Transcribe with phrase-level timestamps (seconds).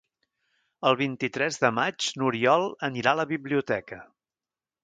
[0.91, 4.05] El vint-i-tres de maig n'Oriol anirà a la biblioteca.